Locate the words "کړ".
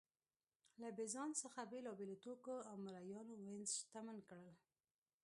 4.29-4.43